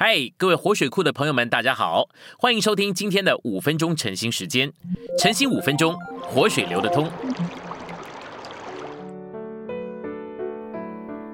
[0.00, 2.08] 嗨，各位活水库的朋友们，大家好，
[2.38, 4.72] 欢迎收听今天的五分钟晨兴时间。
[5.18, 7.10] 晨兴五分钟，活水流得通。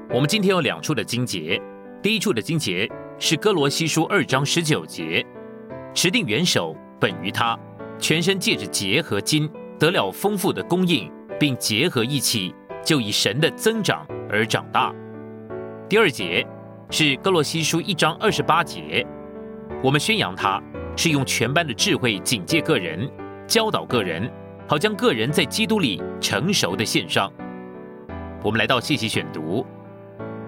[0.08, 1.60] 我们今天有两处的经节，
[2.02, 5.22] 第一处的经节是哥罗西书二章十九节，
[5.92, 7.58] 持定元首本于他，
[7.98, 9.46] 全身借着结和金
[9.78, 14.90] 得了丰富的供应，并结合一起，就以神的增长而长大。
[15.86, 16.46] 第二节。
[16.90, 19.04] 是哥罗西书一章二十八节，
[19.82, 20.62] 我们宣扬它
[20.96, 23.10] 是用全班的智慧警戒个人，
[23.46, 24.30] 教导个人，
[24.68, 27.32] 好将个人在基督里成熟的献上。
[28.44, 29.66] 我们来到信息选读，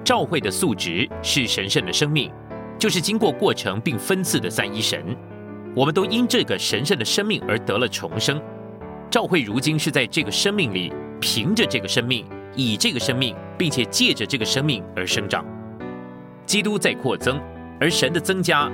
[0.04, 2.30] 召会的素质是神圣的生命，
[2.78, 5.16] 就是经过过程并分赐的三一神。
[5.74, 8.40] 我们都因这个神圣的生命而得了重生。
[9.10, 15.45] 召会如今是在这个生命里，凭着这个生命，以这个生命，并且借着这个生命而生长。
[16.46, 17.41] 基督在扩增，
[17.80, 18.70] 而神的增加，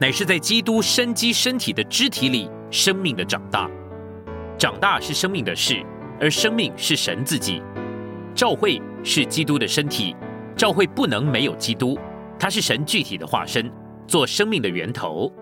[0.00, 3.70] 乃是在基督生机身体的肢体里生命的长大。
[4.58, 5.80] 长大是生命的事，
[6.20, 7.62] 而生命是神自己。
[8.34, 10.16] 教会是基督的身体，
[10.56, 11.96] 教会不能没有基督，
[12.38, 13.70] 他是神具体的化身，
[14.08, 15.32] 做生命的源头。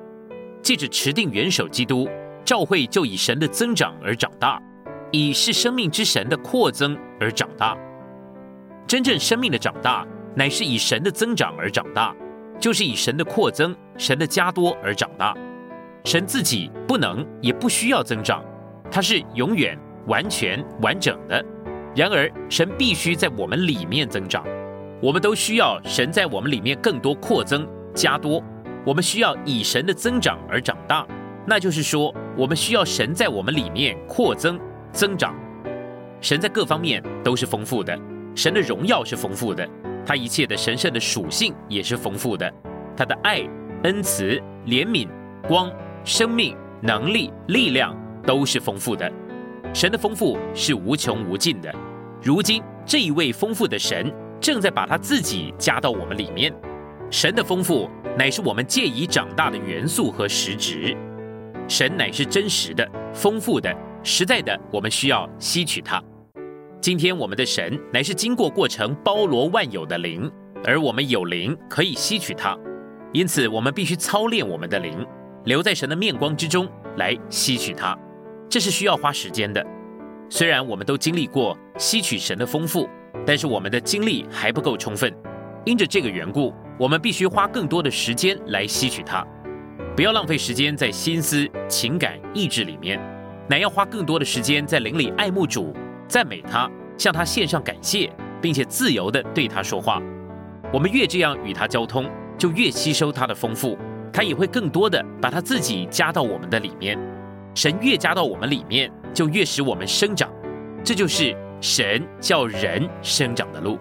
[0.63, 2.07] 借着持定元首基督，
[2.45, 4.61] 教会就以神的增长而长大，
[5.11, 7.75] 以是生命之神的扩增而长大。
[8.87, 10.07] 真正生命的长大。
[10.35, 12.15] 乃是以神的增长而长大，
[12.59, 15.35] 就是以神的扩增、神的加多而长大。
[16.05, 18.43] 神自己不能也不需要增长，
[18.91, 21.45] 它是永远、完全、完整的。
[21.95, 24.45] 然而，神必须在我们里面增长。
[25.03, 28.43] 我们都需要神在我们里面更多扩增、加多。
[28.85, 31.07] 我们需要以神的增长而长大，
[31.47, 34.59] 那就是说，我们需要神在我们里面扩增、
[34.93, 35.35] 增长。
[36.21, 37.99] 神在各方面都是丰富的，
[38.35, 39.69] 神的荣耀是丰富的。
[40.05, 42.53] 他一切的神圣的属性也是丰富的，
[42.97, 43.43] 他的爱、
[43.85, 45.09] 恩慈、怜悯、
[45.47, 45.71] 光、
[46.05, 49.11] 生命、能力、力量都是丰富的。
[49.73, 51.73] 神的丰富是无穷无尽的。
[52.23, 56.53] 如今这一位丰富的神正在把他自己加到我们里面。
[57.11, 57.89] 神的丰富
[58.19, 60.97] 乃是我们借以长大的元素和实质。
[61.69, 66.03] 神乃是真实的、丰富的、实在的，我们需要吸取它。
[66.81, 70.31] 今天我们的神乃是经过过程包罗万有的灵，
[70.65, 72.57] 而我们有灵可以吸取它，
[73.13, 75.07] 因此我们必须操练我们的灵，
[75.45, 77.95] 留在神的面光之中来吸取它，
[78.49, 79.63] 这是需要花时间的。
[80.31, 82.89] 虽然我们都经历过吸取神的丰富，
[83.27, 85.15] 但是我们的精力还不够充分，
[85.67, 89.23] 因着这个缘故，我们必须花更多的时间来吸取它，
[89.95, 92.99] 不要浪费时间在心思、情感、意志里面，
[93.51, 95.75] 乃要花更多的时间在灵里爱慕主。
[96.11, 98.11] 赞美他，向他献上感谢，
[98.43, 100.03] 并且自由地对他说话。
[100.73, 103.79] 我们越这样与他交通，就越吸收他的丰富，
[104.13, 106.99] 他也会更多的把他自己加到我们的里面。
[107.55, 110.29] 神越加到我们里面，就越使我们生长。
[110.83, 113.79] 这就是神叫人生长的路。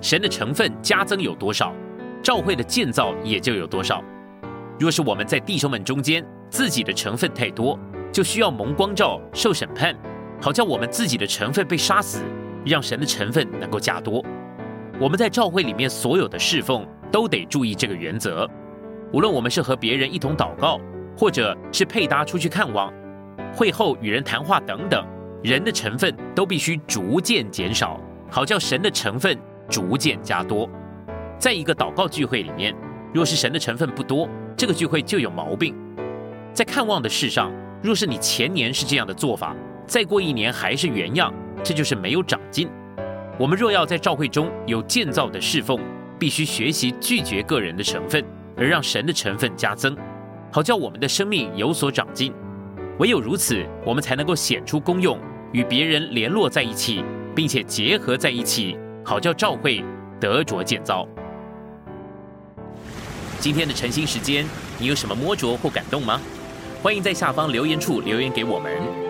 [0.00, 1.72] 神的成分加增有多少，
[2.20, 4.02] 教会的建造也就有多少。
[4.76, 7.78] 若是我们在弟兄们中间自己的成分太多，
[8.10, 9.94] 就需要蒙光照受审判。
[10.40, 12.22] 好叫我们自己的成分被杀死，
[12.64, 14.24] 让神的成分能够加多。
[14.98, 18.48] 我们在教会里面所有的侍奉都得注意这个原则。
[19.12, 20.80] 无论我们是和别人一同祷告，
[21.16, 22.92] 或者是配搭出去看望，
[23.54, 25.04] 会后与人谈话等等，
[25.42, 28.00] 人的成分都必须逐渐减少，
[28.30, 29.36] 好叫神的成分
[29.68, 30.68] 逐渐加多。
[31.38, 32.74] 在一个祷告聚会里面，
[33.12, 35.74] 若是神的成分不多，这个聚会就有毛病。
[36.52, 37.52] 在看望的事上，
[37.82, 39.56] 若是你前年是这样的做法，
[39.90, 41.34] 再过一年还是原样，
[41.64, 42.70] 这就是没有长进。
[43.36, 45.80] 我们若要在召会中有建造的侍奉，
[46.16, 48.24] 必须学习拒绝个人的成分，
[48.56, 49.96] 而让神的成分加增，
[50.52, 52.32] 好叫我们的生命有所长进。
[53.00, 55.18] 唯有如此，我们才能够显出功用，
[55.50, 59.84] 与别人联络在一起，并且结合在一起，好叫召会
[60.20, 61.04] 得着建造。
[63.40, 64.46] 今天的晨兴时间，
[64.78, 66.20] 你有什么摸着或感动吗？
[66.80, 69.09] 欢迎在下方留言处留言给我们。